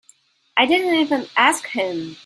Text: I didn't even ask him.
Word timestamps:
I 0.57 0.65
didn't 0.65 0.95
even 0.95 1.27
ask 1.37 1.63
him. 1.67 2.17